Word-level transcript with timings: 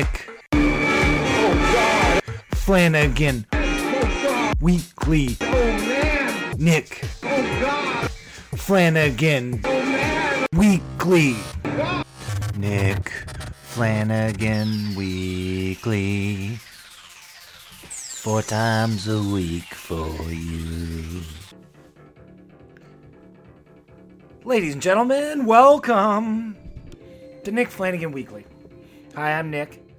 Nick. 0.00 0.30
Flanagan. 2.54 3.44
Weekly. 4.58 5.36
Nick. 6.56 7.04
Flanagan. 8.56 9.62
Weekly. 10.54 11.36
Nick 12.56 13.10
Flanagan. 13.62 14.94
Weekly. 14.96 16.56
Four 18.22 18.40
times 18.40 19.06
a 19.06 19.22
week 19.22 19.74
for 19.74 20.08
you. 20.32 21.20
Ladies 24.44 24.72
and 24.72 24.80
gentlemen, 24.80 25.44
welcome 25.44 26.56
to 27.44 27.52
Nick 27.52 27.68
Flanagan 27.68 28.12
Weekly. 28.12 28.46
Hi, 29.14 29.32
I'm 29.32 29.50
Nick. 29.50 29.89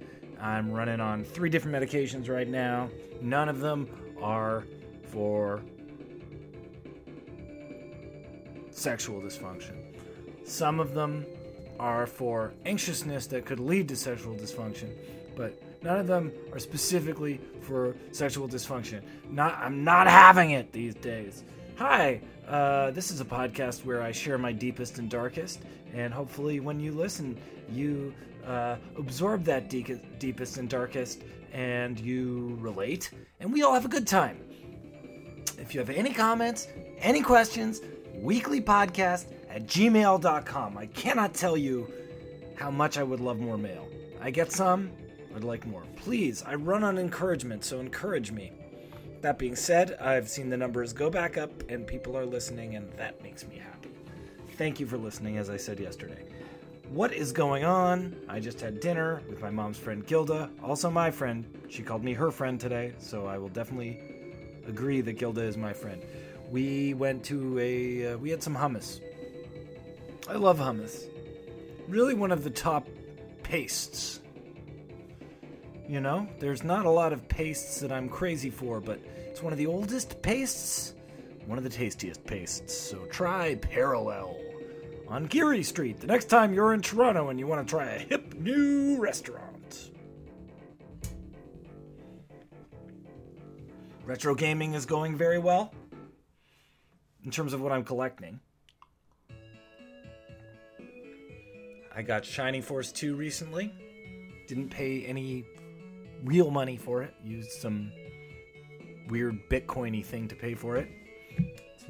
I'm 0.42 0.72
running 0.72 1.00
on 1.00 1.22
three 1.22 1.48
different 1.48 1.76
medications 1.76 2.28
right 2.28 2.48
now. 2.48 2.90
None 3.20 3.48
of 3.48 3.60
them 3.60 3.88
are 4.20 4.64
for 5.04 5.62
sexual 8.72 9.20
dysfunction. 9.20 9.76
Some 10.44 10.80
of 10.80 10.94
them 10.94 11.24
are 11.78 12.06
for 12.06 12.54
anxiousness 12.66 13.28
that 13.28 13.46
could 13.46 13.60
lead 13.60 13.88
to 13.88 13.96
sexual 13.96 14.34
dysfunction, 14.34 14.90
but 15.36 15.62
none 15.84 16.00
of 16.00 16.08
them 16.08 16.32
are 16.52 16.58
specifically 16.58 17.40
for 17.60 17.94
sexual 18.10 18.48
dysfunction. 18.48 19.00
Not, 19.30 19.56
I'm 19.58 19.84
not 19.84 20.08
having 20.08 20.50
it 20.50 20.72
these 20.72 20.96
days. 20.96 21.44
Hi, 21.76 22.20
uh, 22.48 22.90
this 22.90 23.12
is 23.12 23.20
a 23.20 23.24
podcast 23.24 23.84
where 23.84 24.02
I 24.02 24.10
share 24.10 24.38
my 24.38 24.52
deepest 24.52 24.98
and 24.98 25.08
darkest, 25.08 25.60
and 25.94 26.12
hopefully, 26.12 26.58
when 26.58 26.80
you 26.80 26.90
listen, 26.92 27.38
you 27.70 28.12
uh, 28.46 28.76
absorb 28.96 29.44
that 29.44 29.68
de- 29.68 30.00
deepest 30.18 30.58
and 30.58 30.68
darkest, 30.68 31.22
and 31.52 31.98
you 31.98 32.56
relate, 32.60 33.10
and 33.40 33.52
we 33.52 33.62
all 33.62 33.74
have 33.74 33.84
a 33.84 33.88
good 33.88 34.06
time. 34.06 34.38
If 35.58 35.74
you 35.74 35.80
have 35.80 35.90
any 35.90 36.12
comments, 36.12 36.68
any 36.98 37.22
questions, 37.22 37.80
weeklypodcast 38.16 39.26
at 39.48 39.66
gmail.com. 39.66 40.78
I 40.78 40.86
cannot 40.86 41.34
tell 41.34 41.56
you 41.56 41.92
how 42.56 42.70
much 42.70 42.96
I 42.98 43.02
would 43.02 43.20
love 43.20 43.38
more 43.38 43.58
mail. 43.58 43.88
I 44.20 44.30
get 44.30 44.52
some, 44.52 44.90
I'd 45.34 45.44
like 45.44 45.66
more. 45.66 45.82
Please, 45.96 46.42
I 46.46 46.54
run 46.54 46.84
on 46.84 46.98
encouragement, 46.98 47.64
so 47.64 47.80
encourage 47.80 48.30
me. 48.32 48.52
That 49.20 49.38
being 49.38 49.56
said, 49.56 49.96
I've 50.00 50.28
seen 50.28 50.50
the 50.50 50.56
numbers 50.56 50.92
go 50.92 51.08
back 51.08 51.36
up 51.36 51.50
and 51.70 51.86
people 51.86 52.16
are 52.16 52.26
listening, 52.26 52.74
and 52.76 52.90
that 52.94 53.22
makes 53.22 53.46
me 53.46 53.56
happy. 53.56 53.90
Thank 54.56 54.80
you 54.80 54.86
for 54.86 54.96
listening, 54.96 55.38
as 55.38 55.48
I 55.48 55.56
said 55.56 55.78
yesterday. 55.78 56.24
What 56.92 57.14
is 57.14 57.32
going 57.32 57.64
on? 57.64 58.14
I 58.28 58.38
just 58.38 58.60
had 58.60 58.78
dinner 58.78 59.22
with 59.26 59.40
my 59.40 59.48
mom's 59.48 59.78
friend 59.78 60.06
Gilda, 60.06 60.50
also 60.62 60.90
my 60.90 61.10
friend. 61.10 61.46
She 61.70 61.82
called 61.82 62.04
me 62.04 62.12
her 62.12 62.30
friend 62.30 62.60
today, 62.60 62.92
so 62.98 63.24
I 63.24 63.38
will 63.38 63.48
definitely 63.48 63.98
agree 64.68 65.00
that 65.00 65.14
Gilda 65.14 65.40
is 65.40 65.56
my 65.56 65.72
friend. 65.72 66.02
We 66.50 66.92
went 66.92 67.24
to 67.24 67.58
a, 67.58 68.12
uh, 68.12 68.18
we 68.18 68.28
had 68.28 68.42
some 68.42 68.54
hummus. 68.54 69.00
I 70.28 70.34
love 70.34 70.58
hummus. 70.58 71.08
Really 71.88 72.12
one 72.12 72.30
of 72.30 72.44
the 72.44 72.50
top 72.50 72.86
pastes. 73.42 74.20
You 75.88 76.00
know, 76.00 76.28
there's 76.40 76.62
not 76.62 76.84
a 76.84 76.90
lot 76.90 77.14
of 77.14 77.26
pastes 77.26 77.80
that 77.80 77.90
I'm 77.90 78.10
crazy 78.10 78.50
for, 78.50 78.82
but 78.82 79.00
it's 79.30 79.42
one 79.42 79.54
of 79.54 79.58
the 79.58 79.66
oldest 79.66 80.20
pastes, 80.20 80.92
one 81.46 81.56
of 81.56 81.64
the 81.64 81.70
tastiest 81.70 82.22
pastes. 82.26 82.76
So 82.76 82.98
try 83.06 83.54
Parallel 83.54 84.36
on 85.08 85.26
Geary 85.26 85.62
Street 85.62 86.00
the 86.00 86.06
next 86.06 86.26
time 86.26 86.52
you're 86.52 86.74
in 86.74 86.80
Toronto 86.80 87.28
and 87.28 87.38
you 87.38 87.46
want 87.46 87.66
to 87.66 87.70
try 87.70 87.86
a 87.86 87.98
hip 87.98 88.34
new 88.34 89.00
restaurant. 89.00 89.90
Retro 94.04 94.34
gaming 94.34 94.74
is 94.74 94.84
going 94.84 95.16
very 95.16 95.38
well 95.38 95.72
in 97.24 97.30
terms 97.30 97.52
of 97.52 97.60
what 97.60 97.72
I'm 97.72 97.84
collecting. 97.84 98.40
I 101.94 102.02
got 102.02 102.24
Shining 102.24 102.62
Force 102.62 102.90
2 102.90 103.14
recently. 103.14 103.72
Didn't 104.48 104.70
pay 104.70 105.04
any 105.04 105.44
real 106.24 106.50
money 106.50 106.76
for 106.76 107.02
it. 107.02 107.14
Used 107.22 107.50
some 107.50 107.92
weird 109.08 109.38
Bitcoiny 109.50 110.04
thing 110.04 110.26
to 110.28 110.34
pay 110.34 110.54
for 110.54 110.76
it. 110.76 110.88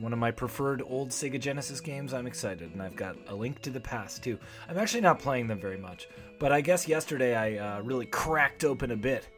One 0.03 0.13
of 0.13 0.19
my 0.19 0.33
preferred 0.33 0.83
old 0.85 1.11
Sega 1.11 1.39
Genesis 1.39 1.81
games. 1.81 2.13
I'm 2.13 2.27
excited, 2.27 2.73
and 2.73 2.83
I've 2.83 2.97
got 2.97 3.17
a 3.29 3.35
link 3.37 3.63
to 3.63 3.71
the 3.71 3.79
past 3.79 4.25
too. 4.25 4.37
I'm 4.69 4.77
actually 4.77 5.03
not 5.03 5.21
playing 5.21 5.47
them 5.47 5.61
very 5.61 5.79
much, 5.79 6.09
but 6.41 6.51
I 6.51 6.61
guess 6.61 6.89
yesterday 6.89 7.37
I 7.37 7.77
uh, 7.77 7.83
really 7.83 8.07
cracked 8.07 8.65
open 8.65 8.91
a 8.91 8.97
bit 8.97 9.29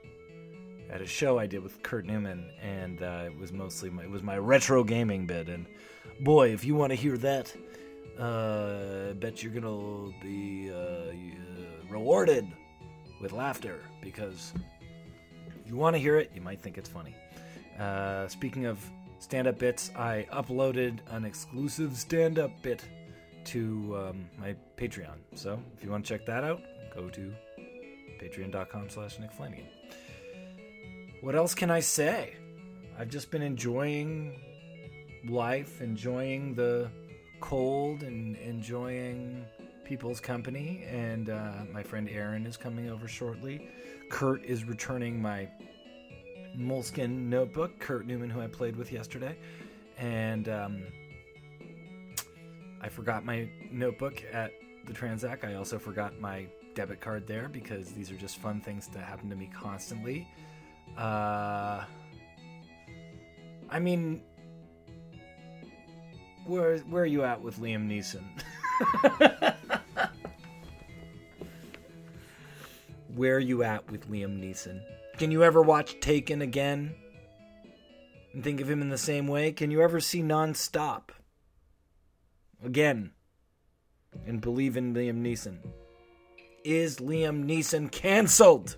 at 0.91 1.03
a 1.03 1.07
show 1.07 1.39
I 1.39 1.47
did 1.47 1.63
with 1.63 1.83
Kurt 1.83 2.07
Newman, 2.07 2.51
and 2.63 3.03
uh, 3.03 3.25
it 3.27 3.37
was 3.37 3.53
mostly 3.53 3.91
my, 3.91 4.05
it 4.05 4.11
was 4.11 4.23
my 4.23 4.39
retro 4.39 4.83
gaming 4.83 5.27
bit. 5.27 5.51
And 5.51 5.67
boy, 6.21 6.55
if 6.55 6.65
you 6.65 6.75
want 6.75 6.93
to 6.93 6.97
hear 6.97 7.19
that, 7.19 7.55
uh, 8.19 9.11
I 9.11 9.13
bet 9.13 9.43
you're 9.43 9.53
gonna 9.53 10.15
be 10.23 10.73
uh, 10.73 11.13
rewarded 11.91 12.49
with 13.21 13.33
laughter 13.33 13.81
because 14.01 14.55
you 15.67 15.77
want 15.77 15.95
to 15.95 16.01
hear 16.01 16.17
it, 16.17 16.31
you 16.35 16.41
might 16.41 16.63
think 16.63 16.79
it's 16.79 16.89
funny. 16.89 17.15
Uh, 17.79 18.29
speaking 18.29 18.65
of 18.65 18.79
stand 19.25 19.49
up 19.49 19.59
bits, 19.59 19.91
I 19.97 20.27
uploaded 20.33 20.99
an 21.11 21.25
exclusive 21.25 21.97
stand 21.97 22.39
up 22.39 22.51
bit 22.63 22.85
to 23.47 24.11
um, 24.11 24.29
my 24.39 24.55
Patreon. 24.77 25.17
So 25.35 25.59
if 25.77 25.83
you 25.83 25.91
want 25.91 26.05
to 26.05 26.15
check 26.15 26.27
that 26.27 26.45
out, 26.45 26.61
go 26.95 27.09
to 27.09 27.35
patreon.com 28.21 28.91
slash 28.91 29.19
Nick 29.19 29.33
Flanagan. 29.33 29.67
What 31.23 31.35
else 31.35 31.55
can 31.55 31.71
I 31.71 31.81
say? 31.81 32.37
I've 32.99 33.09
just 33.09 33.31
been 33.31 33.41
enjoying 33.41 34.39
life, 35.27 35.81
enjoying 35.81 36.55
the 36.55 36.91
cold, 37.41 38.03
and 38.03 38.37
enjoying 38.37 39.47
people's 39.85 40.21
company. 40.21 40.85
And 40.87 41.31
uh, 41.31 41.65
my 41.73 41.83
friend 41.83 42.11
Aaron 42.11 42.47
is 42.47 42.59
coming 42.59 42.91
over 42.91 43.09
shortly. 43.09 43.69
Kurt 44.11 44.45
is 44.45 44.65
returning 44.65 45.21
my 45.21 45.49
Moleskine 46.59 47.29
notebook, 47.29 47.79
Kurt 47.79 48.07
Newman, 48.07 48.31
who 48.31 48.41
I 48.41 48.47
played 48.47 48.77
with 48.77 48.93
yesterday. 48.93 49.37
And 49.99 50.49
um, 50.49 50.83
I 52.81 52.89
forgot 52.89 53.25
my 53.25 53.49
notebook 53.71 54.23
at 54.33 54.53
the 54.87 54.93
Tranzac. 54.93 55.45
I 55.45 55.55
also 55.55 55.79
forgot 55.79 56.21
my 56.21 56.47
debit 56.75 57.01
card 57.01 57.27
there 57.27 57.49
because 57.49 57.93
these 57.93 58.11
are 58.11 58.17
just 58.17 58.39
fun 58.39 58.61
things 58.61 58.89
to 58.89 58.99
happen 58.99 59.31
to 59.31 59.37
me 59.37 59.51
constantly. 59.55 60.29
Uh, 60.97 61.85
I 63.71 63.79
mean, 63.81 64.23
where 66.47 66.79
where 66.79 67.03
are 67.03 67.07
you 67.07 67.25
at 67.25 67.41
with 67.41 67.59
Liam 67.59 67.89
Neeson? 67.89 68.25
where 73.15 73.37
are 73.37 73.41
you 73.41 73.63
at 73.63 73.91
with 73.91 74.11
Liam 74.11 74.39
Neeson? 74.41 74.81
Can 75.19 75.31
you 75.31 75.45
ever 75.45 75.63
watch 75.63 76.01
Taken 76.01 76.43
again 76.43 76.95
and 78.33 78.43
think 78.43 78.61
of 78.61 78.69
him 78.69 78.83
in 78.83 78.89
the 78.89 78.99
same 78.99 79.29
way? 79.29 79.53
Can 79.53 79.71
you 79.71 79.81
ever 79.81 80.01
see 80.01 80.23
Nonstop 80.23 81.11
again 82.65 83.13
and 84.27 84.41
believe 84.41 84.77
in 84.77 84.93
Liam 84.93 85.23
Neeson? 85.23 85.59
Is 86.65 86.97
Liam 86.97 87.45
Neeson 87.45 87.93
canceled? 87.93 88.77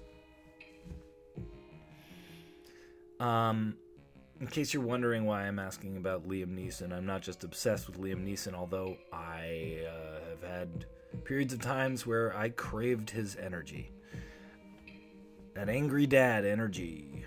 Um, 3.18 3.76
in 4.38 4.46
case 4.48 4.74
you're 4.74 4.82
wondering 4.82 5.24
why 5.24 5.44
I'm 5.44 5.58
asking 5.58 5.96
about 5.96 6.28
Liam 6.28 6.54
Neeson, 6.54 6.92
I'm 6.92 7.06
not 7.06 7.22
just 7.22 7.44
obsessed 7.44 7.86
with 7.86 7.98
Liam 7.98 8.26
Neeson, 8.26 8.52
although 8.52 8.98
I 9.10 9.86
uh, 9.88 10.20
have 10.30 10.50
had 10.50 10.84
periods 11.24 11.54
of 11.54 11.62
times 11.62 12.06
where 12.06 12.36
I 12.36 12.50
craved 12.50 13.08
his 13.08 13.36
energy. 13.36 13.90
That 15.56 15.70
angry 15.70 16.06
dad 16.06 16.44
energy. 16.44 17.24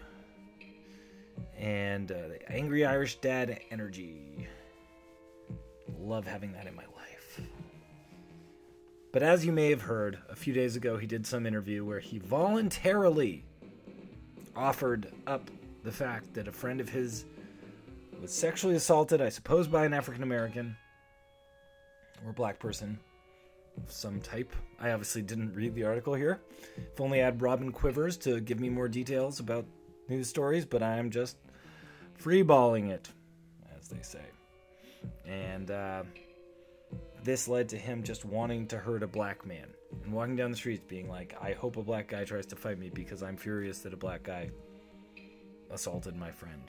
And 1.57 2.11
uh, 2.11 2.27
the 2.27 2.51
angry 2.51 2.85
Irish 2.85 3.15
dad 3.15 3.59
energy. 3.71 4.47
Love 5.97 6.27
having 6.27 6.51
that 6.53 6.67
in 6.67 6.75
my 6.75 6.85
life. 6.95 7.41
But 9.11 9.23
as 9.23 9.43
you 9.43 9.51
may 9.51 9.71
have 9.71 9.81
heard, 9.81 10.19
a 10.29 10.35
few 10.35 10.53
days 10.53 10.75
ago 10.75 10.97
he 10.97 11.07
did 11.07 11.25
some 11.25 11.47
interview 11.47 11.83
where 11.83 11.99
he 11.99 12.19
voluntarily 12.19 13.45
offered 14.55 15.11
up 15.25 15.49
the 15.83 15.91
fact 15.91 16.31
that 16.35 16.47
a 16.47 16.51
friend 16.51 16.79
of 16.79 16.87
his 16.87 17.25
was 18.21 18.31
sexually 18.31 18.75
assaulted, 18.75 19.21
I 19.21 19.29
suppose, 19.29 19.67
by 19.67 19.85
an 19.85 19.93
African 19.93 20.21
American 20.21 20.77
or 22.23 22.31
black 22.31 22.59
person 22.59 22.99
of 23.83 23.91
some 23.91 24.19
type. 24.21 24.55
I 24.79 24.91
obviously 24.91 25.21
didn't 25.21 25.53
read 25.53 25.75
the 25.75 25.83
article 25.83 26.13
here. 26.13 26.41
If 26.77 26.99
only 26.99 27.21
I 27.21 27.25
had 27.25 27.41
Robin 27.41 27.71
Quivers 27.71 28.17
to 28.17 28.39
give 28.39 28.59
me 28.59 28.69
more 28.69 28.87
details 28.87 29.39
about 29.39 29.65
news 30.07 30.27
stories, 30.27 30.65
but 30.65 30.81
I 30.83 30.97
am 30.97 31.09
just 31.09 31.37
freeballing 32.21 32.89
it, 32.89 33.09
as 33.77 33.87
they 33.87 34.01
say. 34.01 34.23
And 35.25 35.71
uh, 35.71 36.03
this 37.23 37.47
led 37.47 37.69
to 37.69 37.77
him 37.77 38.03
just 38.03 38.25
wanting 38.25 38.67
to 38.67 38.77
hurt 38.77 39.03
a 39.03 39.07
black 39.07 39.45
man. 39.45 39.67
and 40.03 40.13
walking 40.13 40.35
down 40.35 40.51
the 40.51 40.57
streets 40.57 40.83
being 40.87 41.09
like, 41.09 41.35
I 41.41 41.53
hope 41.53 41.77
a 41.77 41.83
black 41.83 42.07
guy 42.07 42.23
tries 42.23 42.45
to 42.47 42.55
fight 42.55 42.79
me 42.79 42.89
because 42.89 43.23
I'm 43.23 43.37
furious 43.37 43.79
that 43.79 43.93
a 43.93 43.97
black 43.97 44.23
guy 44.23 44.49
assaulted 45.69 46.15
my 46.15 46.31
friend. 46.31 46.63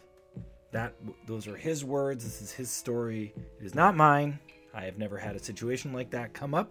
That 0.72 0.94
those 1.26 1.48
are 1.48 1.56
his 1.56 1.84
words. 1.84 2.24
This 2.24 2.42
is 2.42 2.52
his 2.52 2.70
story. 2.70 3.34
It 3.60 3.64
is 3.64 3.74
not 3.74 3.96
mine. 3.96 4.38
I 4.72 4.82
have 4.82 4.98
never 4.98 5.18
had 5.18 5.34
a 5.34 5.42
situation 5.42 5.92
like 5.92 6.10
that 6.10 6.32
come 6.32 6.54
up. 6.54 6.70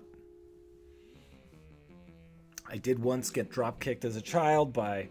I 2.71 2.77
did 2.77 2.99
once 2.99 3.31
get 3.31 3.49
drop 3.49 3.79
kicked 3.79 4.05
as 4.05 4.15
a 4.15 4.21
child 4.21 4.73
by 4.73 5.07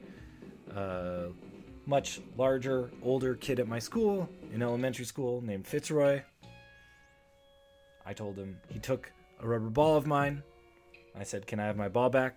a 0.75 1.28
much 1.87 2.20
larger, 2.37 2.90
older 3.02 3.34
kid 3.34 3.58
at 3.58 3.66
my 3.66 3.81
school 3.81 4.28
in 4.52 4.62
elementary 4.62 5.05
school 5.05 5.40
named 5.40 5.66
Fitzroy. 5.66 6.22
I 8.06 8.12
told 8.12 8.37
him 8.37 8.58
he 8.69 8.78
took 8.78 9.10
a 9.40 9.49
rubber 9.49 9.70
ball 9.70 9.96
of 9.96 10.06
mine. 10.06 10.43
I 11.19 11.25
said, 11.25 11.46
Can 11.46 11.58
I 11.58 11.66
have 11.66 11.76
my 11.76 11.88
ball 11.88 12.10
back? 12.10 12.37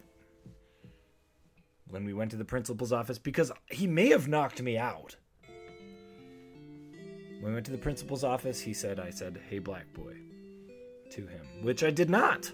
When 1.87 2.03
we 2.03 2.13
went 2.13 2.31
to 2.31 2.37
the 2.37 2.45
principal's 2.45 2.91
office, 2.91 3.19
because 3.19 3.51
he 3.69 3.85
may 3.85 4.07
have 4.09 4.27
knocked 4.27 4.61
me 4.61 4.77
out. 4.77 5.17
When 7.41 7.51
we 7.51 7.53
went 7.53 7.65
to 7.65 7.71
the 7.71 7.77
principal's 7.77 8.23
office, 8.23 8.61
he 8.61 8.73
said, 8.73 8.99
I 8.99 9.09
said, 9.09 9.39
Hey, 9.49 9.59
black 9.59 9.91
boy, 9.93 10.15
to 11.11 11.27
him, 11.27 11.45
which 11.61 11.83
I 11.83 11.91
did 11.91 12.09
not. 12.09 12.51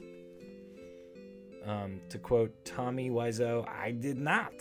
Um, 1.67 1.99
to 2.09 2.17
quote 2.17 2.63
Tommy 2.63 3.09
Wiseau, 3.09 3.67
I 3.67 3.91
did 3.91 4.17
not. 4.17 4.53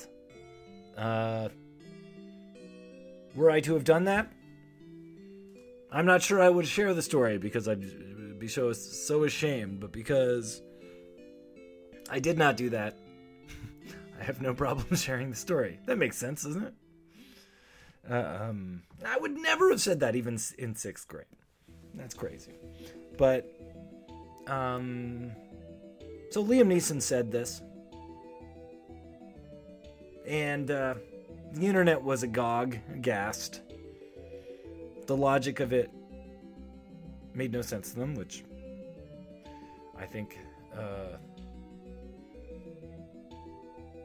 Uh, 0.97 1.51
were 3.37 3.49
I 3.49 3.61
to 3.61 3.75
have 3.75 3.85
done 3.85 4.05
that, 4.05 4.33
I'm 5.93 6.05
not 6.05 6.21
sure 6.21 6.43
I 6.43 6.49
would 6.49 6.67
share 6.67 6.93
the 6.95 7.03
story 7.03 7.39
because 7.39 7.69
I'd 7.69 8.41
be 8.41 8.49
so, 8.49 8.73
so 8.73 9.23
ashamed, 9.23 9.79
but 9.79 9.93
because 9.93 10.63
I 12.11 12.19
did 12.19 12.39
not 12.39 12.57
do 12.57 12.71
that, 12.71 12.99
I 14.21 14.25
have 14.25 14.43
no 14.43 14.53
problem 14.53 14.97
sharing 14.97 15.31
the 15.31 15.37
story. 15.37 15.79
That 15.87 15.99
makes 15.99 16.17
sense, 16.17 16.43
doesn't 16.43 16.65
it? 16.65 16.75
Uh, 18.11 18.39
um, 18.49 18.83
I 19.05 19.17
would 19.17 19.37
never 19.37 19.71
have 19.71 19.81
said 19.81 20.01
that 20.01 20.17
even 20.17 20.39
in 20.59 20.75
sixth 20.75 21.07
grade. 21.07 21.27
That's 21.95 22.15
crazy. 22.15 22.55
But, 23.17 23.47
um, 24.49 25.33
so 26.37 26.45
Liam 26.45 26.67
Neeson 26.67 27.01
said 27.01 27.33
this. 27.33 27.63
And 30.27 30.71
uh, 30.71 30.97
the 31.55 31.67
internet 31.67 32.03
was 32.03 32.25
agog, 32.25 32.77
aghast. 32.95 33.63
The 35.07 35.17
logic 35.17 35.61
of 35.61 35.73
it 35.73 35.91
made 37.33 37.53
no 37.53 37.63
sense 37.63 37.93
to 37.93 38.01
them, 38.01 38.15
which 38.17 38.45
I 39.99 40.05
think, 40.05 40.37
uh, 40.77 41.17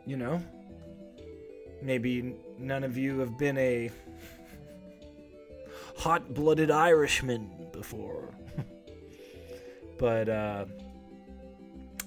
you 0.06 0.16
know, 0.16 0.42
maybe 1.82 2.38
none 2.58 2.86
of 2.86 2.98
you 2.98 3.20
have 3.20 3.38
been 3.38 3.58
a 3.58 3.92
hot 5.98 6.34
blooded 6.34 6.72
Irishman 6.72 7.68
before. 7.74 8.34
but 9.98 10.30
uh, 10.30 10.64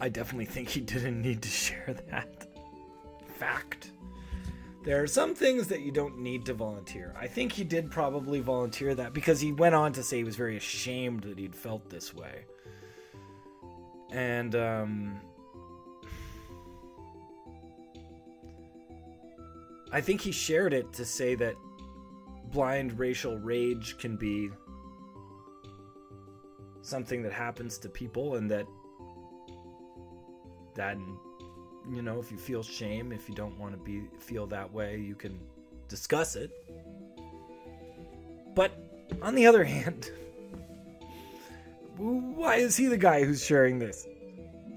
I 0.00 0.08
definitely 0.08 0.46
think 0.46 0.69
he 0.69 0.81
didn't 0.81 1.20
need 1.23 1.43
to 1.43 1.49
share 1.49 1.96
that 2.11 2.49
fact. 3.37 3.93
There 4.85 5.02
are 5.02 5.06
some 5.06 5.35
things 5.35 5.69
that 5.69 5.81
you 5.81 5.91
don't 5.91 6.19
need 6.19 6.44
to 6.46 6.55
volunteer. 6.55 7.14
I 7.19 7.26
think 7.26 7.52
he 7.52 7.64
did 7.64 7.91
probably 7.91 8.41
volunteer 8.41 8.94
that 8.94 9.14
because 9.14 9.41
he 9.41 9.50
went 9.52 9.75
on 9.75 9.93
to 9.94 10.02
say 10.02 10.19
he 10.19 10.25
was 10.25 10.37
very 10.37 10.58
ashamed 10.58 11.23
that 11.23 11.38
he'd 11.38 11.55
felt 11.55 11.88
this 11.88 12.12
way. 12.14 12.44
And, 14.11 14.55
um, 14.55 15.20
I 19.91 20.00
think 20.00 20.20
he 20.20 20.32
shared 20.32 20.75
it 20.75 20.93
to 20.94 21.05
say 21.05 21.35
that 21.37 21.55
blind 22.52 22.99
racial 22.99 23.38
rage 23.38 23.96
can 23.96 24.17
be 24.17 24.50
something 26.82 27.23
that 27.23 27.32
happens 27.32 27.79
to 27.79 27.88
people 27.88 28.35
and 28.35 28.50
that 28.50 28.67
that 30.75 30.97
you 31.91 32.03
know 32.03 32.19
if 32.19 32.31
you 32.31 32.38
feel 32.38 32.62
shame 32.62 33.12
if 33.12 33.29
you 33.29 33.35
don't 33.35 33.59
want 33.59 33.73
to 33.73 33.79
be 33.79 34.03
feel 34.19 34.47
that 34.47 34.73
way 34.73 34.99
you 34.99 35.15
can 35.15 35.38
discuss 35.88 36.37
it. 36.37 36.50
But 38.55 38.73
on 39.23 39.35
the 39.35 39.47
other 39.47 39.65
hand 39.75 40.11
why 41.97 42.56
is 42.56 42.76
he 42.76 42.87
the 42.87 42.99
guy 42.99 43.25
who's 43.25 43.44
sharing 43.44 43.79
this? 43.79 44.06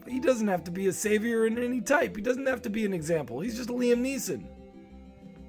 He 0.07 0.19
doesn't 0.19 0.47
have 0.47 0.63
to 0.65 0.71
be 0.71 0.88
a 0.88 0.94
savior 0.94 1.45
in 1.47 1.57
any 1.57 1.81
type. 1.81 2.15
He 2.15 2.21
doesn't 2.21 2.45
have 2.45 2.61
to 2.63 2.69
be 2.69 2.85
an 2.85 2.93
example. 2.93 3.39
He's 3.39 3.57
just 3.57 3.69
liam 3.69 4.01
neeson. 4.01 4.45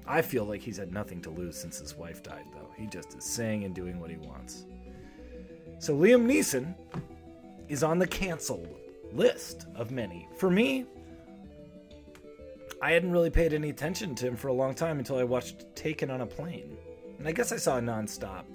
I 0.05 0.21
feel 0.21 0.45
like 0.45 0.61
he's 0.61 0.77
had 0.77 0.91
nothing 0.91 1.21
to 1.21 1.29
lose 1.29 1.55
since 1.55 1.79
his 1.79 1.95
wife 1.95 2.23
died 2.23 2.45
though. 2.53 2.69
He 2.75 2.87
just 2.87 3.15
is 3.15 3.23
saying 3.23 3.63
and 3.63 3.75
doing 3.75 3.99
what 3.99 4.09
he 4.09 4.17
wants. 4.17 4.65
So 5.77 5.95
liam 5.95 6.25
neeson 6.25 6.73
is 7.67 7.83
on 7.83 7.99
the 7.99 8.07
canceled 8.07 8.78
list 9.13 9.65
of 9.75 9.91
many 9.91 10.27
for 10.37 10.49
me 10.49 10.85
I 12.81 12.91
hadn't 12.91 13.11
really 13.11 13.29
paid 13.29 13.53
any 13.53 13.69
attention 13.69 14.15
to 14.15 14.27
him 14.27 14.35
for 14.37 14.47
a 14.47 14.53
long 14.53 14.73
time 14.73 14.99
until 14.99 15.17
I 15.17 15.23
watched 15.23 15.75
Taken 15.75 16.09
on 16.09 16.21
a 16.21 16.25
Plane. 16.25 16.77
And 17.17 17.27
I 17.27 17.33
guess 17.33 17.51
I 17.51 17.57
saw 17.57 17.79
Nonstop, 17.79 18.45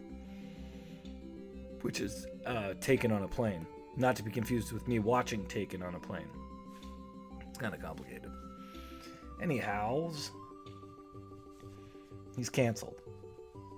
which 1.82 2.00
is 2.00 2.26
uh, 2.46 2.72
Taken 2.80 3.12
on 3.12 3.22
a 3.24 3.28
Plane. 3.28 3.66
Not 3.96 4.16
to 4.16 4.22
be 4.22 4.30
confused 4.30 4.72
with 4.72 4.88
me 4.88 4.98
watching 4.98 5.44
Taken 5.44 5.82
on 5.82 5.94
a 5.94 6.00
Plane. 6.00 6.28
It's 7.48 7.58
kind 7.58 7.74
of 7.74 7.82
complicated. 7.82 8.30
Anyhows, 9.42 10.30
he's 12.34 12.48
canceled. 12.48 13.02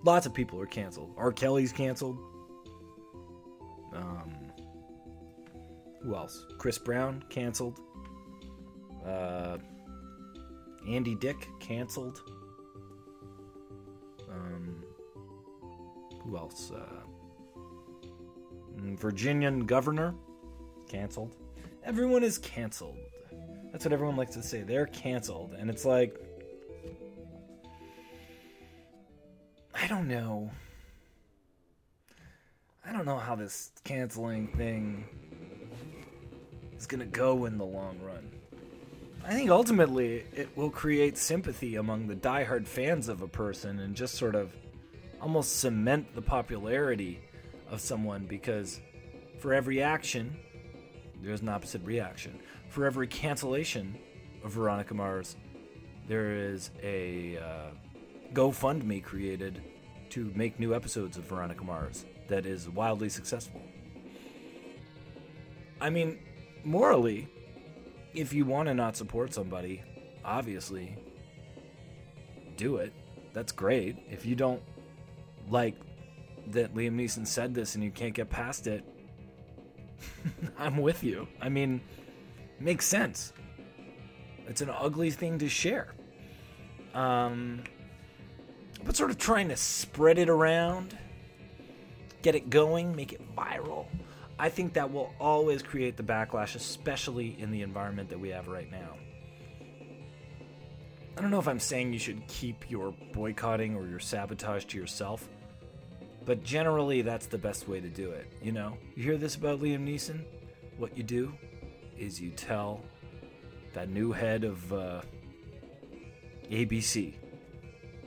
Lots 0.05 0.27
of 0.27 0.33
people 0.33 0.61
are 0.61 0.67
canceled. 0.67 1.13
R. 1.17 1.33
Kelly's 1.33 1.73
canceled. 1.73 2.19
Um, 3.93 4.36
who 6.07 6.15
else? 6.15 6.47
Chris 6.57 6.79
Brown 6.79 7.25
canceled. 7.29 7.81
Uh, 9.05 9.59
Andy 10.89 11.17
Dick 11.17 11.49
canceled. 11.59 12.21
Um, 14.31 14.85
who 16.23 16.37
else? 16.37 16.71
Uh, 16.71 18.07
mm, 18.79 18.97
Virginian 18.99 19.67
governor 19.67 20.15
canceled. 20.89 21.35
Everyone 21.85 22.23
is 22.23 22.39
canceled. 22.39 22.99
That's 23.73 23.85
what 23.85 23.93
everyone 23.93 24.17
likes 24.17 24.35
to 24.35 24.43
say. 24.43 24.63
They're 24.63 24.87
canceled, 24.87 25.55
and 25.59 25.69
it's 25.69 25.85
like, 25.85 26.15
I 29.75 29.89
don't 29.89 30.07
know. 30.07 30.51
I 32.85 32.93
don't 32.93 33.05
know 33.05 33.19
how 33.19 33.35
this 33.35 33.73
canceling 33.85 34.47
thing 34.57 35.05
is 36.87 36.89
gonna 36.89 37.05
go 37.05 37.47
in 37.47 37.59
the 37.59 37.65
long 37.65 37.99
run. 38.01 38.31
I 39.25 39.33
think 39.33 39.51
ultimately 39.51 40.25
it 40.33 40.57
will 40.57 40.71
create 40.71 41.19
sympathy 41.19 41.75
among 41.75 42.07
the 42.07 42.15
diehard 42.15 42.69
fans 42.69 43.09
of 43.09 43.23
a 43.23 43.27
person 43.29 43.81
and 43.81 43.97
just 43.97 44.15
sort 44.15 44.37
of 44.37 44.55
almost 45.21 45.59
cement 45.59 46.15
the 46.15 46.23
popularity 46.23 47.19
of 47.69 47.81
someone 47.81 48.25
because 48.27 48.81
for 49.41 49.53
every 49.53 49.83
action, 49.83 50.37
there's 51.21 51.41
an 51.41 51.49
opposite 51.49 51.83
reaction. 51.83 52.39
For 52.69 52.85
every 52.85 53.09
cancellation 53.09 53.99
of 54.45 54.53
Veronica 54.53 54.95
Mars, 54.95 55.37
there 56.07 56.37
is 56.37 56.71
a 56.85 57.39
uh, 57.39 57.71
GoFundMe 58.33 59.03
created 59.03 59.61
to 60.11 60.31
make 60.37 60.61
new 60.61 60.73
episodes 60.73 61.17
of 61.17 61.25
Veronica 61.25 61.65
Mars 61.65 62.05
that 62.29 62.47
is 62.47 62.69
wildly 62.69 63.09
successful. 63.09 63.61
I 65.81 65.91
mean, 65.91 66.19
morally, 66.67 67.29
if 68.13 68.33
you 68.33 68.45
want 68.45 68.69
to 68.69 68.75
not 68.75 68.97
support 68.97 69.33
somebody, 69.33 69.83
obviously, 70.25 70.99
do 72.57 72.77
it. 72.77 72.93
That's 73.33 73.53
great. 73.53 73.97
If 74.11 74.27
you 74.27 74.35
don't 74.35 74.63
like 75.49 75.77
that 76.49 76.75
Liam 76.75 76.97
Neeson 76.97 77.27
said 77.27 77.55
this 77.55 77.75
and 77.75 77.85
you 77.85 77.91
can't 77.91 78.15
get 78.15 78.29
past 78.29 78.67
it, 78.67 78.85
I'm 80.59 80.79
with 80.79 81.05
you. 81.05 81.29
I 81.41 81.49
mean, 81.49 81.81
makes 82.59 82.87
sense. 82.87 83.33
It's 84.49 84.61
an 84.61 84.71
ugly 84.71 85.11
thing 85.11 85.39
to 85.39 85.49
share. 85.49 85.95
Um, 86.95 87.63
but 88.85 88.97
sort 88.97 89.11
of 89.11 89.19
trying 89.19 89.49
to 89.49 89.57
spread 89.57 90.19
it 90.19 90.29
around, 90.29 90.97
get 92.23 92.35
it 92.35 92.51
going, 92.51 92.97
make 92.97 93.13
it 93.13 93.37
viral. 93.37 93.87
I 94.39 94.49
think 94.49 94.75
that 94.75 94.93
will 94.93 95.15
always 95.19 95.63
create 95.63 95.97
the 95.97 96.03
backlash, 96.03 96.55
especially 96.57 97.37
in 97.39 97.51
the 97.51 97.63
environment 97.63 98.11
that 98.11 98.21
we 98.21 98.29
have 98.31 98.49
right 98.49 98.71
now. 98.71 98.97
I 101.17 101.23
don't 101.23 101.31
know 101.31 101.39
if 101.39 101.49
I'm 101.49 101.61
saying 101.61 101.95
you 101.95 101.99
should 101.99 102.27
keep 102.29 102.71
your 102.71 102.95
boycotting 103.15 103.75
or 103.75 103.87
your 103.87 103.99
sabotage 103.99 104.67
to 104.67 104.77
yourself, 104.77 105.27
but 106.27 106.45
generally 106.45 107.01
that's 107.01 107.27
the 107.27 107.39
best 107.39 107.67
way 107.67 107.81
to 107.81 107.89
do 107.89 108.11
it. 108.11 108.31
You 108.43 108.53
know, 108.53 108.77
you 108.95 109.03
hear 109.03 109.17
this 109.17 109.37
about 109.37 109.61
Liam 109.61 109.87
Neeson? 109.87 110.23
What 110.77 110.95
you 110.95 111.03
do 111.03 111.33
is 111.97 112.21
you 112.21 112.31
tell 112.31 112.83
that 113.73 113.89
new 113.89 114.13
head 114.13 114.45
of 114.45 114.73
uh, 114.73 115.01
ABC, 116.51 117.15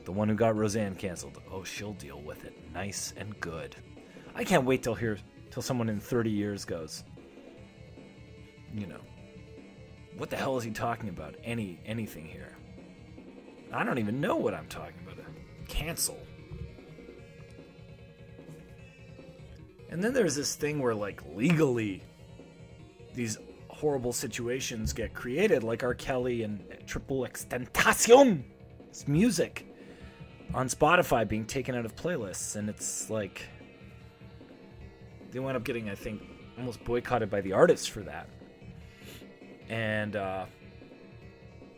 the 0.06 0.12
one 0.12 0.30
who 0.30 0.36
got 0.36 0.56
Roseanne 0.56 0.94
canceled. 0.94 1.42
Oh, 1.52 1.64
she'll 1.64 1.94
deal 1.94 2.22
with 2.22 2.46
it 2.46 2.54
nice 2.74 3.14
and 3.18 3.40
good. 3.40 3.76
I 4.36 4.44
can't 4.44 4.66
wait 4.66 4.84
till 4.84 4.96
here 4.96 5.18
till 5.60 5.64
someone 5.66 5.90
in 5.90 6.00
30 6.00 6.30
years 6.30 6.64
goes, 6.64 7.04
you 8.74 8.88
know, 8.88 9.02
what 10.18 10.30
the 10.30 10.38
hell 10.38 10.58
is 10.58 10.64
he 10.64 10.72
talking 10.72 11.10
about? 11.10 11.36
Any 11.44 11.82
anything 11.86 12.26
here? 12.26 12.56
I 13.74 13.84
don't 13.84 13.98
even 13.98 14.22
know 14.22 14.38
what 14.38 14.54
I'm 14.54 14.68
talking 14.68 15.02
about. 15.06 15.18
Cancel. 15.68 16.18
And 19.90 20.02
then 20.02 20.14
there's 20.14 20.34
this 20.34 20.56
thing 20.56 20.82
where 20.82 20.96
like 20.96 21.22
legally 21.36 22.04
these 23.14 23.38
horrible 23.68 24.14
situations 24.14 24.94
get 24.94 25.14
created, 25.14 25.62
like 25.66 25.84
R. 25.84 25.94
Kelly 25.94 26.44
and 26.44 26.62
XXXTentacion. 26.88 28.44
It's 28.88 29.10
music 29.10 29.68
on 30.54 30.70
Spotify 30.70 31.28
being 31.28 31.44
taken 31.44 31.76
out 31.76 31.84
of 31.84 31.98
playlists, 31.98 32.56
and 32.56 32.70
it's 32.70 33.10
like 33.10 33.42
they 35.32 35.40
wound 35.40 35.58
up 35.58 35.64
getting, 35.64 35.90
I 35.90 35.96
think, 35.96 36.22
almost 36.58 36.84
boycotted 36.84 37.30
by 37.30 37.42
the 37.42 37.54
artists 37.54 37.88
for 37.88 38.02
that. 38.02 38.28
And 39.70 40.16
uh, 40.16 40.46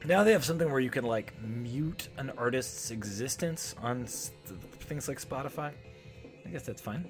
now 0.06 0.24
they 0.24 0.32
have 0.32 0.46
something 0.46 0.72
where 0.72 0.80
you 0.80 0.90
can 0.90 1.04
like 1.04 1.40
mute 1.42 2.08
an 2.18 2.32
artist's 2.38 2.92
existence 2.92 3.76
on 3.82 4.06
things 4.06 5.08
like 5.08 5.22
Spotify. 5.22 5.74
I 6.46 6.50
guess 6.50 6.64
that's 6.64 6.82
fine. 6.82 7.08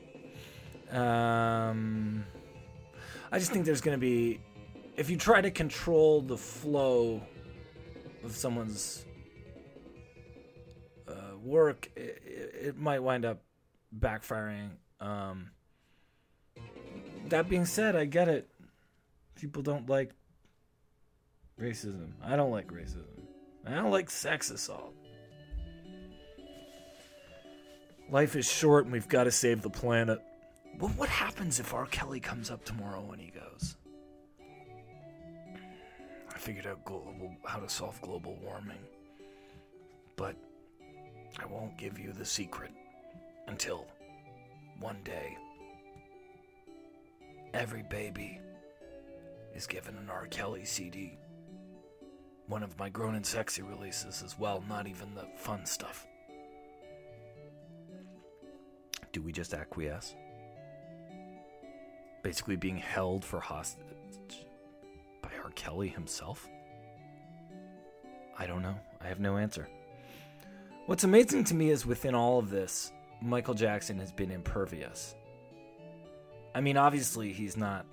Um, 0.92 2.26
I 3.32 3.40
just 3.40 3.52
think 3.52 3.66
there's 3.66 3.82
going 3.82 3.98
to 3.98 4.02
be, 4.02 4.42
if 4.98 5.10
you 5.10 5.18
try 5.18 5.40
to 5.40 5.52
control 5.52 6.22
the 6.22 6.38
flow 6.38 7.22
of 8.24 8.36
someone's 8.36 9.06
uh, 11.08 11.38
work, 11.42 11.90
it, 11.96 12.22
it, 12.62 12.78
might 12.78 13.00
wind 13.00 13.24
up 13.24 13.42
backfiring. 13.98 14.72
Um, 15.00 15.52
that 17.32 17.50
being 17.50 17.66
said, 17.66 17.96
I 17.96 18.06
get 18.06 18.30
it. 18.30 18.48
People 19.36 19.62
don't 19.62 19.90
like 19.90 20.12
racism. 21.60 22.12
I 22.24 22.36
don't 22.36 22.52
like 22.52 22.68
racism. 22.68 23.24
I 23.66 23.76
don't 23.76 23.92
like 23.92 24.10
sex 24.10 24.52
assault. 24.52 24.94
Life 28.10 28.36
is 28.36 28.50
short 28.50 28.84
and 28.86 28.94
we've 28.94 29.08
got 29.08 29.24
to 29.24 29.32
save 29.32 29.62
the 29.62 29.70
planet. 29.70 30.20
Well, 30.80 30.92
what 30.98 31.10
happens 31.10 31.60
if 31.60 31.74
R. 31.74 31.86
Kelly 31.88 32.20
comes 32.20 32.52
up 32.52 32.64
tomorrow 32.66 33.10
and 33.12 33.22
he 33.22 33.32
goes, 33.32 33.78
I 36.34 36.38
figured 36.38 36.68
out 36.68 36.84
global, 36.84 37.36
how 37.46 37.60
to 37.60 37.70
solve 37.70 38.02
global 38.02 38.38
warming, 38.44 38.84
but 40.16 40.36
I 41.40 41.46
won't 41.46 41.78
give 41.78 42.00
you 42.00 42.12
the 42.12 42.26
secret 42.26 42.72
until 43.48 43.86
one 44.80 44.98
day 45.04 45.38
every 47.54 47.84
baby 47.84 48.40
is 49.54 49.68
given 49.68 49.98
an 49.98 50.10
R. 50.10 50.28
Kelly 50.28 50.66
CD. 50.66 51.18
One 52.48 52.64
of 52.64 52.78
my 52.78 52.90
Grown 52.90 53.16
and 53.16 53.26
Sexy 53.26 53.62
releases 53.62 54.24
as 54.24 54.38
well, 54.38 54.64
not 54.68 54.88
even 54.88 55.14
the 55.16 55.28
fun 55.36 55.66
stuff. 55.66 56.06
Do 59.12 59.22
we 59.22 59.32
just 59.32 59.54
acquiesce? 59.54 60.16
basically 62.24 62.56
being 62.56 62.78
held 62.78 63.26
for 63.26 63.40
hostage 63.40 64.46
by 65.22 65.30
R. 65.44 65.52
Kelly 65.52 65.88
himself? 65.88 66.48
I 68.38 68.46
don't 68.46 68.62
know. 68.62 68.76
I 69.02 69.08
have 69.08 69.20
no 69.20 69.38
answer. 69.38 69.68
What's 70.86 71.04
amazing 71.04 71.44
to 71.46 71.56
me 71.56 71.70
is 71.70 71.86
within 71.86 72.16
all 72.16 72.40
of 72.40 72.50
this, 72.50 72.92
Michael 73.22 73.54
Jackson 73.54 74.00
has 74.00 74.12
been 74.12 74.32
impervious. 74.32 75.16
I 76.54 76.62
mean, 76.62 76.78
obviously, 76.78 77.32
he's 77.32 77.56
not 77.56 77.86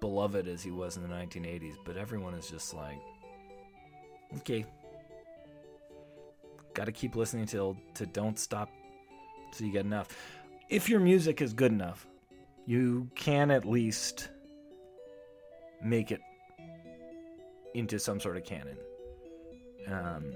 beloved 0.00 0.48
as 0.48 0.62
he 0.62 0.70
was 0.70 0.96
in 0.96 1.02
the 1.02 1.08
1980s, 1.08 1.76
but 1.84 1.96
everyone 1.96 2.34
is 2.34 2.48
just 2.48 2.74
like, 2.74 2.98
okay, 4.38 4.64
got 6.74 6.86
to 6.86 6.92
keep 6.92 7.16
listening 7.16 7.46
till 7.46 7.76
to 7.94 8.06
don't 8.06 8.38
stop 8.38 8.70
so 9.52 9.64
you 9.64 9.72
get 9.72 9.84
enough. 9.84 10.08
If 10.68 10.88
your 10.88 11.00
music 11.00 11.42
is 11.42 11.52
good 11.52 11.72
enough, 11.72 12.06
you 12.66 13.10
can 13.14 13.50
at 13.50 13.64
least 13.64 14.28
make 15.84 16.10
it 16.10 16.20
into 17.74 17.98
some 17.98 18.20
sort 18.20 18.36
of 18.36 18.44
canon. 18.44 18.76
Um, 19.88 20.32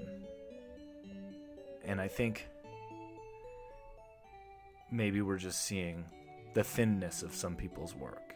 and 1.85 2.01
I 2.01 2.07
think 2.07 2.47
maybe 4.91 5.21
we're 5.21 5.37
just 5.37 5.65
seeing 5.65 6.05
the 6.53 6.63
thinness 6.63 7.23
of 7.23 7.33
some 7.33 7.55
people's 7.55 7.95
work. 7.95 8.33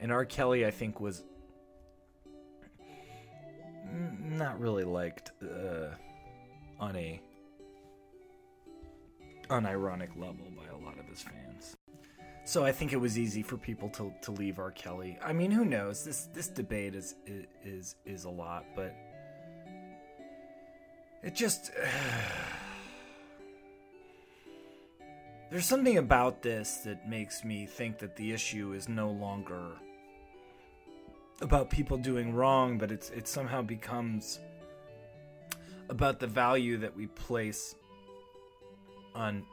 And 0.00 0.12
R. 0.12 0.24
Kelly, 0.24 0.66
I 0.66 0.70
think, 0.70 1.00
was 1.00 1.24
not 4.20 4.60
really 4.60 4.84
liked 4.84 5.32
uh, 5.42 5.94
on 6.80 6.96
a 6.96 7.20
unironic 9.48 10.16
level 10.16 10.46
by 10.56 10.66
a 10.66 10.76
lot 10.76 10.98
of 10.98 11.06
his 11.06 11.22
fans. 11.22 11.76
So 12.44 12.64
I 12.64 12.72
think 12.72 12.92
it 12.92 13.00
was 13.00 13.18
easy 13.18 13.42
for 13.42 13.56
people 13.56 13.88
to, 13.90 14.12
to 14.22 14.32
leave 14.32 14.58
R. 14.58 14.70
Kelly. 14.70 15.18
I 15.24 15.32
mean, 15.32 15.50
who 15.50 15.64
knows? 15.64 16.04
This 16.04 16.28
this 16.34 16.48
debate 16.48 16.94
is 16.94 17.14
is 17.64 17.96
is 18.04 18.24
a 18.24 18.30
lot, 18.30 18.66
but 18.76 18.94
it 21.22 21.34
just 21.34 21.70
uh, 21.82 21.86
there's 25.54 25.66
something 25.66 25.98
about 25.98 26.42
this 26.42 26.78
that 26.78 27.08
makes 27.08 27.44
me 27.44 27.64
think 27.64 28.00
that 28.00 28.16
the 28.16 28.32
issue 28.32 28.72
is 28.72 28.88
no 28.88 29.08
longer 29.08 29.68
about 31.42 31.70
people 31.70 31.96
doing 31.96 32.34
wrong, 32.34 32.76
but 32.76 32.90
it's 32.90 33.10
it 33.10 33.28
somehow 33.28 33.62
becomes 33.62 34.40
about 35.90 36.18
the 36.18 36.26
value 36.26 36.76
that 36.76 36.96
we 36.96 37.06
place 37.06 37.76
on 39.14 39.44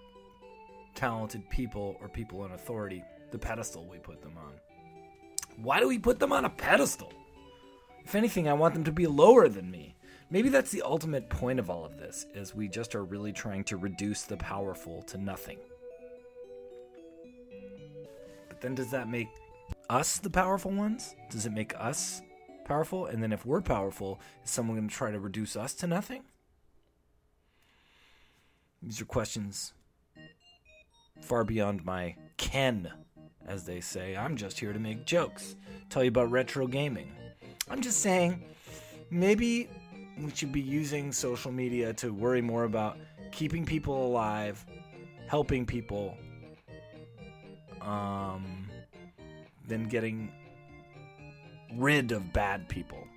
talented 0.96 1.48
people 1.52 1.96
or 2.02 2.10
people 2.10 2.46
in 2.46 2.52
authority, 2.54 3.04
the 3.30 3.38
pedestal 3.38 3.86
we 3.86 4.00
put 4.00 4.24
them 4.24 4.34
on. 4.40 4.54
Why 5.58 5.80
do 5.80 5.88
we 5.88 6.00
put 6.00 6.18
them 6.18 6.34
on 6.34 6.46
a 6.46 6.50
pedestal? 6.50 7.14
If 8.04 8.16
anything, 8.16 8.50
I 8.50 8.54
want 8.54 8.74
them 8.74 8.86
to 8.86 8.92
be 8.92 9.06
lower 9.06 9.48
than 9.48 9.70
me. 9.70 9.94
Maybe 10.32 10.50
that's 10.50 10.72
the 10.72 10.82
ultimate 10.82 11.30
point 11.30 11.60
of 11.60 11.70
all 11.70 11.86
of 11.86 12.00
this, 12.00 12.26
is 12.34 12.56
we 12.56 12.70
just 12.70 12.96
are 12.96 13.04
really 13.04 13.32
trying 13.34 13.66
to 13.66 13.78
reduce 13.78 14.24
the 14.24 14.38
powerful 14.38 15.04
to 15.04 15.20
nothing. 15.20 15.60
Then 18.62 18.76
does 18.76 18.92
that 18.92 19.10
make 19.10 19.30
us 19.90 20.20
the 20.20 20.30
powerful 20.30 20.72
ones? 20.72 21.16
Does 21.30 21.46
it 21.46 21.52
make 21.52 21.74
us 21.78 22.22
powerful? 22.66 23.08
And 23.08 23.22
then 23.22 23.34
if 23.34 23.46
we're 23.46 23.62
powerful, 23.62 24.22
is 24.44 24.52
someone 24.52 24.78
going 24.78 24.88
to 24.88 24.96
try 24.96 25.12
to 25.12 25.20
reduce 25.20 25.56
us 25.56 25.74
to 25.76 25.88
nothing? 25.88 26.24
These 28.82 29.02
are 29.02 29.06
questions 29.06 29.74
far 31.20 31.44
beyond 31.44 31.86
my 31.86 32.16
ken, 32.38 32.92
as 33.48 33.64
they 33.64 33.80
say. 33.80 34.16
I'm 34.16 34.36
just 34.36 34.60
here 34.60 34.74
to 34.74 34.80
make 34.80 35.06
jokes, 35.06 35.56
tell 35.90 36.04
you 36.04 36.10
about 36.10 36.32
retro 36.32 36.68
gaming. 36.68 37.12
I'm 37.70 37.82
just 37.82 38.00
saying, 38.00 38.44
maybe 39.12 39.70
we 40.20 40.32
should 40.34 40.52
be 40.52 40.62
using 40.62 41.12
social 41.12 41.52
media 41.52 41.94
to 41.94 42.12
worry 42.12 42.42
more 42.42 42.64
about 42.64 42.98
keeping 43.32 43.66
people 43.66 44.08
alive, 44.08 44.66
helping 45.28 45.66
people, 45.66 46.18
um, 47.82 48.70
than 49.68 49.88
getting 49.88 50.32
rid 51.78 52.12
of 52.12 52.34
bad 52.34 52.68
people. 52.70 53.08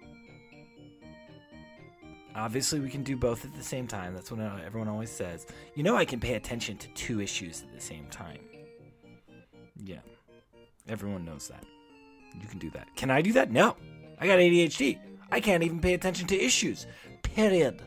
Obviously, 2.36 2.80
we 2.80 2.90
can 2.90 3.04
do 3.04 3.16
both 3.16 3.44
at 3.44 3.54
the 3.54 3.62
same 3.62 3.86
time. 3.86 4.12
That's 4.12 4.30
what 4.30 4.40
everyone 4.40 4.88
always 4.88 5.10
says. 5.10 5.46
You 5.76 5.84
know, 5.84 5.96
I 5.96 6.04
can 6.04 6.18
pay 6.18 6.34
attention 6.34 6.76
to 6.78 6.88
two 6.94 7.20
issues 7.20 7.62
at 7.62 7.72
the 7.72 7.80
same 7.80 8.06
time. 8.06 8.40
Yeah. 9.76 10.00
Everyone 10.88 11.24
knows 11.24 11.48
that. 11.48 11.64
You 12.40 12.48
can 12.48 12.58
do 12.58 12.70
that. 12.70 12.88
Can 12.96 13.10
I 13.10 13.22
do 13.22 13.32
that? 13.34 13.52
No. 13.52 13.76
I 14.18 14.26
got 14.26 14.38
ADHD. 14.38 14.98
I 15.30 15.40
can't 15.40 15.62
even 15.62 15.80
pay 15.80 15.94
attention 15.94 16.26
to 16.28 16.36
issues. 16.36 16.86
Period. 17.22 17.80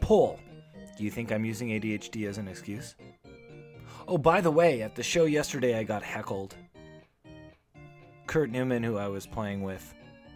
Poll. 0.00 0.38
Do 0.98 1.04
you 1.04 1.12
think 1.12 1.30
I'm 1.30 1.44
using 1.44 1.68
ADHD 1.68 2.28
as 2.28 2.38
an 2.38 2.48
excuse? 2.48 2.96
Oh, 4.08 4.18
by 4.18 4.40
the 4.40 4.50
way, 4.50 4.82
at 4.82 4.96
the 4.96 5.02
show 5.04 5.26
yesterday, 5.26 5.78
I 5.78 5.84
got 5.84 6.02
heckled. 6.02 6.56
Kurt 8.26 8.50
Newman, 8.50 8.82
who 8.82 8.98
I 8.98 9.06
was 9.06 9.24
playing 9.24 9.62
with, 9.62 9.94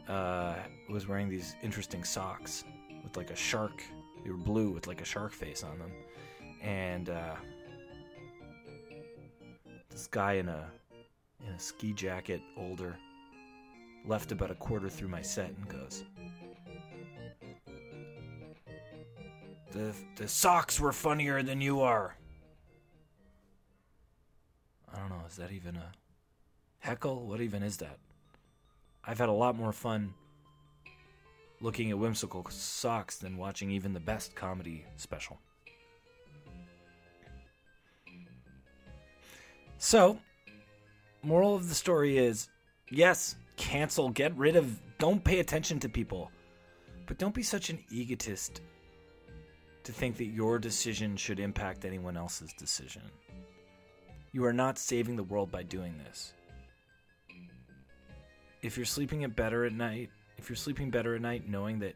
uh, 0.08 0.54
was 0.88 1.08
wearing 1.08 1.28
these 1.28 1.56
interesting 1.64 2.04
socks 2.04 2.62
with 3.02 3.16
like 3.16 3.32
a 3.32 3.36
shark. 3.36 3.82
They 4.22 4.30
were 4.30 4.36
blue 4.36 4.70
with 4.70 4.86
like 4.86 5.00
a 5.00 5.04
shark 5.04 5.32
face 5.32 5.64
on 5.64 5.80
them, 5.80 5.90
and 6.62 7.10
uh, 7.10 7.34
this 9.90 10.06
guy 10.06 10.34
in 10.34 10.48
a 10.48 10.70
in 11.44 11.52
a 11.54 11.58
ski 11.58 11.92
jacket, 11.92 12.40
older, 12.56 12.96
left 14.06 14.30
about 14.30 14.52
a 14.52 14.54
quarter 14.54 14.88
through 14.88 15.08
my 15.08 15.22
set, 15.22 15.48
and 15.48 15.68
goes, 15.68 16.04
The, 19.72 19.94
the 20.16 20.28
socks 20.28 20.78
were 20.78 20.92
funnier 20.92 21.42
than 21.42 21.60
you 21.62 21.80
are. 21.80 22.14
I 24.92 24.98
don't 24.98 25.08
know, 25.08 25.24
is 25.26 25.36
that 25.36 25.50
even 25.50 25.76
a 25.76 25.92
heckle? 26.80 27.26
What 27.26 27.40
even 27.40 27.62
is 27.62 27.78
that? 27.78 27.98
I've 29.02 29.18
had 29.18 29.30
a 29.30 29.32
lot 29.32 29.56
more 29.56 29.72
fun 29.72 30.12
looking 31.62 31.90
at 31.90 31.98
whimsical 31.98 32.46
socks 32.50 33.16
than 33.16 33.38
watching 33.38 33.70
even 33.70 33.94
the 33.94 34.00
best 34.00 34.34
comedy 34.34 34.84
special. 34.96 35.40
So, 39.78 40.18
moral 41.22 41.54
of 41.54 41.70
the 41.70 41.74
story 41.74 42.18
is 42.18 42.50
yes, 42.90 43.36
cancel, 43.56 44.10
get 44.10 44.36
rid 44.36 44.54
of, 44.54 44.78
don't 44.98 45.24
pay 45.24 45.40
attention 45.40 45.80
to 45.80 45.88
people. 45.88 46.30
But 47.06 47.18
don't 47.18 47.34
be 47.34 47.42
such 47.42 47.70
an 47.70 47.82
egotist 47.90 48.60
to 49.84 49.92
think 49.92 50.16
that 50.16 50.26
your 50.26 50.58
decision 50.58 51.16
should 51.16 51.40
impact 51.40 51.84
anyone 51.84 52.16
else's 52.16 52.52
decision. 52.52 53.02
You 54.32 54.44
are 54.44 54.52
not 54.52 54.78
saving 54.78 55.16
the 55.16 55.22
world 55.22 55.50
by 55.50 55.62
doing 55.62 55.98
this. 55.98 56.32
If 58.62 58.76
you're 58.76 58.86
sleeping 58.86 59.22
it 59.22 59.34
better 59.34 59.64
at 59.64 59.72
night, 59.72 60.10
if 60.38 60.48
you're 60.48 60.56
sleeping 60.56 60.90
better 60.90 61.14
at 61.14 61.20
night 61.20 61.48
knowing 61.48 61.80
that 61.80 61.94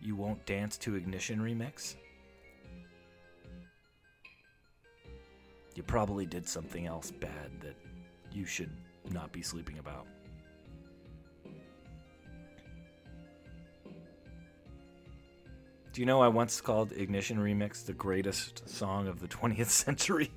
you 0.00 0.14
won't 0.14 0.44
dance 0.46 0.76
to 0.78 0.94
Ignition 0.94 1.40
Remix, 1.40 1.96
you 5.74 5.82
probably 5.82 6.26
did 6.26 6.46
something 6.46 6.86
else 6.86 7.10
bad 7.10 7.50
that 7.60 7.76
you 8.30 8.44
should 8.44 8.70
not 9.10 9.32
be 9.32 9.42
sleeping 9.42 9.78
about. 9.78 10.06
Do 15.96 16.02
you 16.02 16.06
know 16.06 16.20
I 16.20 16.28
once 16.28 16.60
called 16.60 16.92
Ignition 16.92 17.38
Remix 17.38 17.82
the 17.86 17.94
greatest 17.94 18.68
song 18.68 19.08
of 19.08 19.18
the 19.18 19.28
20th 19.28 19.70
century? 19.70 20.30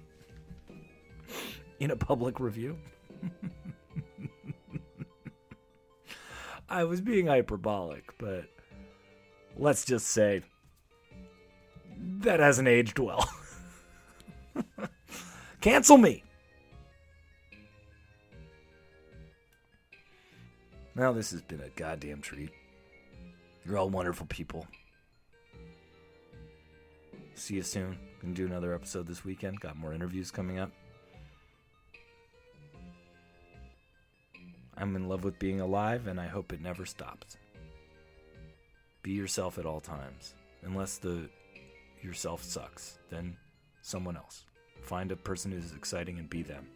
In 1.82 1.92
a 1.92 1.98
public 1.98 2.39
review? 2.39 2.78
I 6.70 6.86
was 6.86 7.01
being 7.01 7.28
hyperbolic, 7.28 8.06
but 8.18 8.46
let's 9.58 9.84
just 9.84 10.08
say 10.08 10.44
that 12.20 12.39
hasn't 12.39 12.70
aged 12.70 12.98
well. 12.98 13.30
Cancel 15.60 15.98
me! 15.98 16.24
Well, 20.96 21.13
this 21.13 21.32
has 21.32 21.42
been 21.42 21.60
a 21.60 21.70
goddamn 21.78 22.22
treat. 22.22 22.51
You're 23.66 23.78
all 23.78 23.89
wonderful 23.89 24.25
people. 24.28 24.66
See 27.39 27.55
you 27.55 27.63
soon. 27.63 27.98
Gonna 28.22 28.34
do 28.34 28.46
another 28.46 28.75
episode 28.75 29.08
this 29.08 29.24
weekend. 29.24 29.62
Got 29.62 29.77
more 29.77 29.93
interviews 29.93 30.29
coming 30.29 30.60
up. 30.60 30.72
I'm 34.75 34.93
in 34.98 35.08
love 35.08 35.24
with 35.24 35.39
being 35.39 35.62
alive, 35.62 36.08
and 36.08 36.19
I 36.19 36.27
hope 36.27 36.51
it 36.51 36.62
never 36.62 36.86
stops. 36.86 37.38
Be 39.03 39.12
yourself 39.12 39.58
at 39.58 39.65
all 39.65 39.79
times. 39.79 40.34
Unless 40.63 40.98
the 40.98 41.29
yourself 42.01 42.43
sucks, 42.43 43.00
then 43.10 43.38
someone 43.81 44.17
else. 44.17 44.43
Find 44.81 45.10
a 45.13 45.15
person 45.15 45.53
who's 45.53 45.74
exciting 45.74 46.19
and 46.19 46.29
be 46.29 46.43
them. 46.43 46.67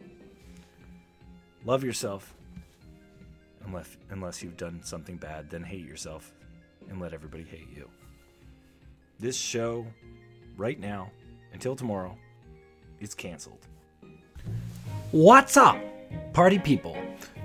Love 1.66 1.84
yourself. 1.84 2.34
Unless 3.66 3.98
unless 4.08 4.42
you've 4.42 4.56
done 4.56 4.80
something 4.82 5.18
bad, 5.18 5.50
then 5.50 5.62
hate 5.62 5.86
yourself 5.86 6.32
and 6.88 7.02
let 7.02 7.12
everybody 7.12 7.44
hate 7.44 7.68
you. 7.76 7.90
This 9.20 9.36
show 9.36 9.86
right 10.56 10.78
now 10.78 11.10
until 11.52 11.76
tomorrow 11.76 12.16
it's 13.00 13.14
canceled. 13.14 13.66
What's 15.10 15.56
up, 15.56 15.78
party 16.32 16.58
people? 16.58 16.96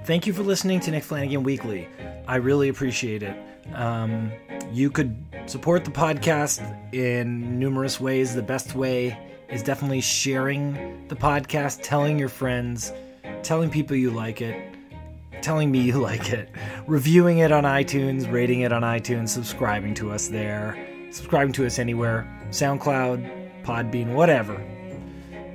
Thank 0.05 0.25
you 0.25 0.33
for 0.33 0.43
listening 0.43 0.79
to 0.81 0.91
Nick 0.91 1.03
Flanagan 1.03 1.43
Weekly. 1.43 1.87
I 2.27 2.37
really 2.37 2.69
appreciate 2.69 3.23
it. 3.23 3.35
Um, 3.75 4.31
you 4.71 4.89
could 4.89 5.15
support 5.45 5.85
the 5.85 5.91
podcast 5.91 6.61
in 6.93 7.59
numerous 7.59 7.99
ways. 7.99 8.33
The 8.33 8.41
best 8.41 8.75
way 8.75 9.17
is 9.49 9.63
definitely 9.63 10.01
sharing 10.01 11.07
the 11.07 11.15
podcast, 11.15 11.81
telling 11.83 12.17
your 12.17 12.29
friends, 12.29 12.93
telling 13.43 13.69
people 13.69 13.95
you 13.95 14.11
like 14.11 14.41
it, 14.41 14.75
telling 15.41 15.71
me 15.71 15.79
you 15.81 15.99
like 15.99 16.31
it, 16.31 16.49
reviewing 16.87 17.39
it 17.39 17.51
on 17.51 17.63
iTunes, 17.63 18.31
rating 18.31 18.61
it 18.61 18.71
on 18.71 18.83
iTunes, 18.83 19.29
subscribing 19.29 19.93
to 19.95 20.11
us 20.11 20.27
there, 20.27 20.77
subscribing 21.11 21.53
to 21.53 21.65
us 21.65 21.79
anywhere, 21.79 22.27
SoundCloud, 22.49 23.63
Podbean, 23.63 24.13
whatever, 24.13 24.55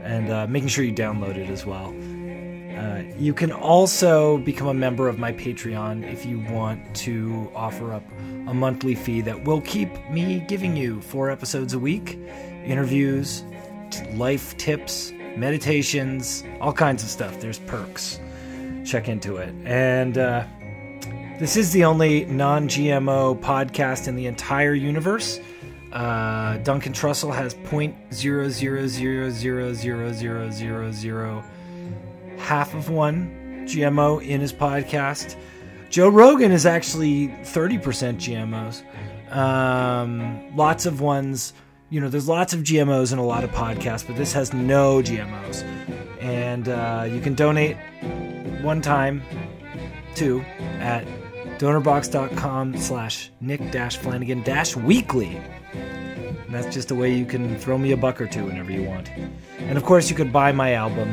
and 0.02 0.30
uh, 0.30 0.46
making 0.46 0.68
sure 0.68 0.84
you 0.84 0.92
download 0.92 1.36
it 1.36 1.50
as 1.50 1.64
well. 1.64 1.94
Uh, 2.78 3.02
you 3.16 3.32
can 3.32 3.52
also 3.52 4.38
become 4.38 4.66
a 4.66 4.74
member 4.74 5.08
of 5.08 5.18
my 5.18 5.32
Patreon 5.32 6.10
if 6.12 6.26
you 6.26 6.40
want 6.40 6.94
to 6.96 7.50
offer 7.54 7.92
up 7.92 8.02
a 8.48 8.54
monthly 8.54 8.94
fee 8.94 9.20
that 9.20 9.44
will 9.44 9.60
keep 9.60 9.88
me 10.10 10.40
giving 10.48 10.76
you 10.76 11.00
four 11.00 11.30
episodes 11.30 11.72
a 11.72 11.78
week, 11.78 12.18
interviews, 12.64 13.44
life 14.14 14.56
tips, 14.56 15.12
meditations, 15.36 16.42
all 16.60 16.72
kinds 16.72 17.02
of 17.02 17.08
stuff. 17.08 17.40
There's 17.40 17.60
perks. 17.60 18.20
Check 18.84 19.08
into 19.08 19.36
it. 19.36 19.54
And 19.64 20.18
uh, 20.18 20.44
this 21.38 21.56
is 21.56 21.72
the 21.72 21.84
only 21.84 22.24
non 22.26 22.68
GMO 22.68 23.40
podcast 23.40 24.08
in 24.08 24.16
the 24.16 24.26
entire 24.26 24.74
universe. 24.74 25.40
Uh, 25.94 26.58
Duncan 26.58 26.92
Trussell 26.92 27.34
has 27.34 27.54
point 27.54 27.94
zero 28.12 28.48
zero 28.48 28.86
zero 28.88 29.30
zero 29.30 29.72
zero 29.72 30.12
zero 30.12 30.50
zero 30.50 30.92
zero 30.92 31.44
half 32.36 32.74
of 32.74 32.90
one 32.90 33.64
GMO 33.66 34.26
in 34.26 34.40
his 34.40 34.52
podcast. 34.52 35.36
Joe 35.90 36.08
Rogan 36.08 36.50
is 36.50 36.66
actually 36.66 37.28
30% 37.28 37.80
GMOs. 38.16 38.82
Um, 39.34 40.56
lots 40.56 40.86
of 40.86 41.00
ones, 41.00 41.52
you 41.88 42.00
know, 42.00 42.08
there's 42.08 42.28
lots 42.28 42.52
of 42.52 42.60
GMOs 42.60 43.12
in 43.12 43.18
a 43.20 43.24
lot 43.24 43.44
of 43.44 43.50
podcasts, 43.50 44.04
but 44.04 44.16
this 44.16 44.32
has 44.32 44.52
no 44.52 45.00
GMOs. 45.00 45.62
And 46.20 46.68
uh, 46.68 47.06
you 47.08 47.20
can 47.20 47.34
donate 47.34 47.76
one 48.62 48.82
time 48.82 49.22
too 50.16 50.40
at 50.80 51.06
donorbox.com 51.58 52.76
slash 52.78 53.30
nick 53.40 53.70
dash. 53.70 53.96
And 56.54 56.62
that's 56.62 56.72
just 56.72 56.92
a 56.92 56.94
way 56.94 57.12
you 57.12 57.26
can 57.26 57.58
throw 57.58 57.76
me 57.76 57.90
a 57.90 57.96
buck 57.96 58.20
or 58.20 58.28
two 58.28 58.44
whenever 58.44 58.70
you 58.70 58.84
want. 58.84 59.10
And 59.58 59.76
of 59.76 59.82
course, 59.82 60.08
you 60.08 60.14
could 60.14 60.32
buy 60.32 60.52
my 60.52 60.74
album 60.74 61.08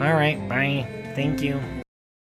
All 0.00 0.14
right, 0.14 0.38
bye. 0.48 0.88
Thank 1.14 1.42
you. 1.42 1.60